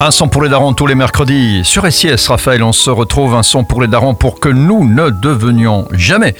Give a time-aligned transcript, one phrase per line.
[0.00, 1.64] Un son pour les darons tous les mercredis.
[1.64, 5.10] Sur SIS, Raphaël, on se retrouve un son pour les darons pour que nous ne
[5.10, 6.36] devenions jamais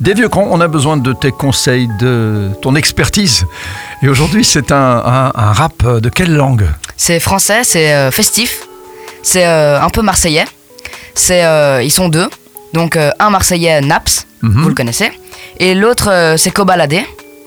[0.00, 0.48] des vieux cons.
[0.50, 3.46] On a besoin de tes conseils, de ton expertise.
[4.02, 6.66] Et aujourd'hui, c'est un, un- un rap de quelle langue?
[6.96, 8.66] C'est français, c'est euh, festif,
[9.22, 10.46] c'est euh, un peu marseillais.
[11.14, 12.28] C'est euh, ils sont deux,
[12.72, 14.62] donc un marseillais Naps, Mhm.
[14.62, 15.12] vous le connaissez,
[15.60, 17.06] et l'autre c'est Cobaladé,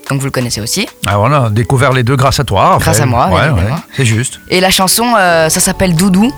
[0.10, 0.88] donc vous le connaissez aussi.
[1.08, 2.62] Ah voilà, découvert les deux grâce à toi.
[2.72, 2.82] Raphaël.
[2.84, 4.40] Grâce à moi, Ouais, ouais, c'est juste.
[4.50, 6.32] Et la chanson, euh, ça s'appelle Doudou.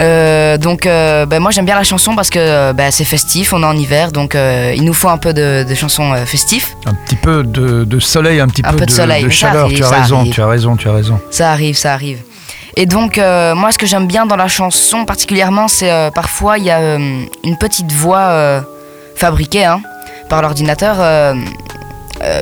[0.00, 3.62] Euh, donc euh, ben, moi j'aime bien la chanson parce que ben, c'est festif, on
[3.64, 6.76] est en hiver, donc euh, il nous faut un peu de, de chansons festifs.
[6.86, 9.64] Un petit peu de, de soleil, un petit Un peu, peu de soleil, ça chaleur.
[9.64, 10.32] arrive, tu as raison, arrive.
[10.32, 11.20] tu as raison, tu as raison.
[11.32, 12.20] Ça arrive, ça arrive.
[12.76, 16.70] Et donc, moi, ce que j'aime bien dans la chanson particulièrement, c'est parfois il y
[16.70, 18.62] a une petite voix
[19.16, 19.80] fabriquée hein,
[20.28, 21.34] par l'ordinateur,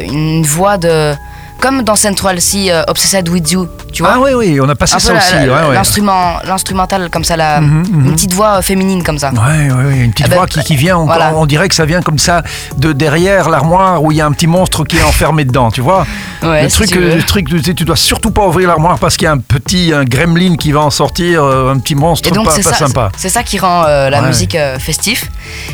[0.02, 1.14] une voix de.
[1.60, 4.74] Comme dans Central C, euh, Obsessed with You, tu vois Ah oui, oui, on a
[4.74, 5.34] passé ça aussi.
[5.34, 5.74] la- ouais, ouais.
[5.74, 8.06] l'instrument, l'instrumental comme ça, la, Mhm, mhm.
[8.06, 9.30] une petite voix euh, féminine comme ça.
[9.32, 11.32] Ouais, ouais, ouais, une petite Ah ben, voix qui, qui vient, on, voilà.
[11.34, 12.42] on dirait que ça vient comme ça
[12.76, 15.80] de derrière l'armoire où il y a un petit monstre qui est enfermé dedans, tu
[15.80, 16.06] vois
[16.42, 19.16] Ouais, le, si truc, tu le truc, tu tu dois surtout pas ouvrir l'armoire parce
[19.16, 22.28] qu'il y a un petit un gremlin qui va en sortir, euh, un petit monstre
[22.28, 23.10] Et donc pas, c'est pas ça, sympa.
[23.16, 25.24] c'est ça qui rend euh, la musique euh, festif.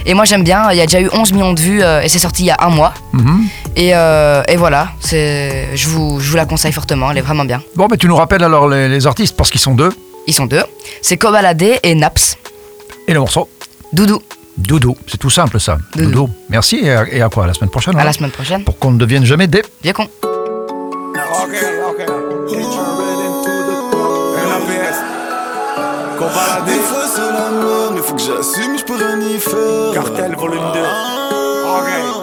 [0.06, 2.09] Et moi j'aime bien, il y a déjà eu 11 millions de vues euh, et
[2.09, 2.95] c'est sorti il y a un mois.
[3.12, 3.45] Mhm.
[3.77, 7.61] Et, et voilà, je, vous, je vous la conseille fortement, elle est vraiment bien.
[7.77, 9.91] Bon, tu nous rappelles alors les, les artistes parce qu'ils sont deux
[10.27, 10.63] Ils sont deux,
[11.01, 12.37] c'est Kobalade et Naps.
[13.09, 13.49] et le morceau
[13.93, 14.21] Doudou,
[14.57, 14.97] Doudou.
[15.07, 15.79] C'est tout simple ça.
[15.97, 16.29] Doudou.
[16.49, 17.47] Merci et à, et à quoi?
[17.47, 18.65] La semaine prochaine à hein la semaine prochaine.
[18.65, 19.63] Pour qu'on ne devienne jamais des.
[19.83, 20.09] Bien con.
[21.45, 21.59] Okay,
[21.91, 22.07] okay.
[26.67, 29.93] Des fois c'est la merde, mais faut que j'assume, je peux rien y faire.
[29.95, 30.81] Cartel volume 2.
[30.81, 32.22] Ok.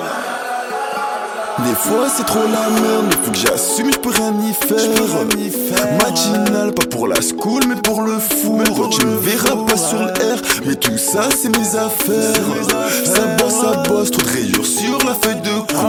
[1.65, 4.77] Des fois c'est trop la merde, mais faut que j'assume, je peux rien y faire.
[5.97, 8.89] Matinal, pas pour la school, mais pour le four.
[8.89, 12.35] tu me verras pas sur le R, mais tout ça c'est mes affaires.
[13.05, 15.85] Ça bosse, ça bosse, trop de rayures sur la feuille de cou.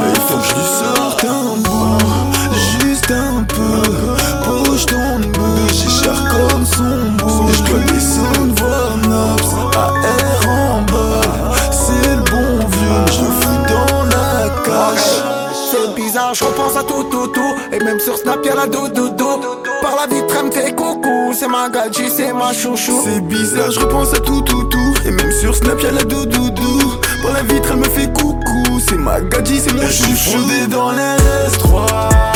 [16.33, 17.57] Je repense à tout, tout, tout.
[17.73, 19.41] Et même sur Snap, y'a la doudoudou.
[19.83, 21.33] Par la vitre, elle me fait coucou.
[21.33, 23.03] C'est ma gadji, c'est ma chouchou.
[23.05, 24.95] C'est bizarre, je repense à tout, tout, tout.
[25.07, 27.01] Et même sur Snap, y'a la doudoudou.
[27.23, 28.81] Par la vitre, elle me fait coucou.
[28.89, 30.39] C'est ma gadji, c'est mon chouchou.
[30.39, 31.17] fondé dans les
[31.49, 32.30] S3.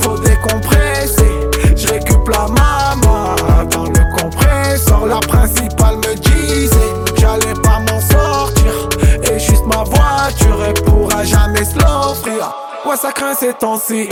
[0.00, 1.48] Faut décompresser.
[1.76, 3.34] Je récup la maman
[3.70, 5.06] dans le compresseur.
[5.06, 8.88] La principale me disait, j'allais pas m'en sortir.
[9.30, 12.54] Et juste ma voiture, pourra jamais se l'offrir.
[12.86, 14.08] Ouais, ça craint ces temps-ci.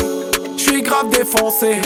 [0.56, 1.81] J'suis grave défoncé.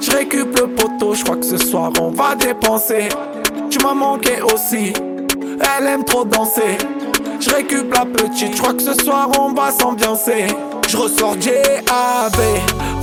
[0.00, 3.08] Je récup le poteau, je crois que ce soir on va dépenser.
[3.70, 4.92] Tu m'as manqué aussi,
[5.78, 6.78] elle aime trop danser.
[7.40, 10.46] Je récup la petite, je crois que ce soir on va s'ambiancer.
[10.94, 12.40] Je ressors JAV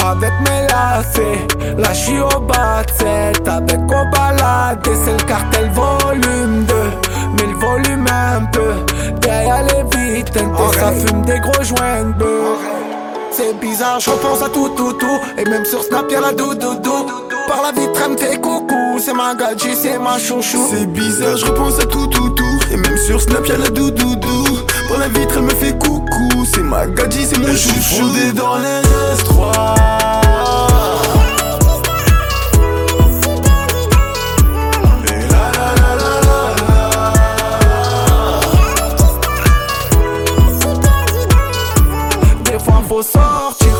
[0.05, 1.45] avec mes lacets.
[1.77, 4.79] Là je suis au bas de avec au balade.
[5.03, 6.73] C'est le cartel volume 2,
[7.35, 8.75] mais le volume un peu.
[9.19, 10.39] Derrière les vitres,
[10.79, 12.39] ça fume des gros joints de.
[13.29, 15.19] C'est bizarre, je repense à tout, tout, tout.
[15.37, 17.07] Et même sur Snap, y'a la doudoudou.
[17.49, 18.99] Par la vitre, elle me fait coucou.
[18.99, 20.65] C'est ma gadji, c'est ma chouchou.
[20.69, 22.59] C'est bizarre, je repense à tout, tout, tout.
[22.71, 24.50] Et même sur Snap, y'a la doudoudou.
[24.91, 26.45] Par la vitre, elle me fait coucou.
[26.45, 28.01] C'est ma gadji, c'est mon chouchou.
[28.01, 28.81] fondé dans les
[29.15, 29.53] S3.
[35.07, 36.11] Et la la la la
[36.67, 36.81] la
[42.43, 43.75] Des fois, faut sortir,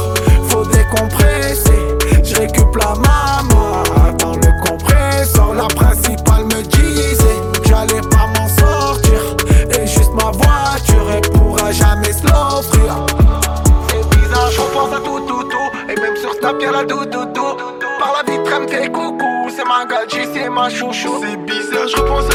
[12.22, 15.90] C'est bizarre, je repense à tout, tout, tout.
[15.90, 17.58] Et même sur Snap, y'a la doudoudou.
[18.00, 19.50] Par la vitre, elle me fait coucou.
[19.56, 21.20] C'est ma gadji, c'est ma chouchou.
[21.22, 22.30] C'est bizarre, je repense